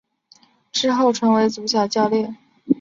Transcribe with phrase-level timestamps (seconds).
[0.71, 2.35] 之后成为足球教练。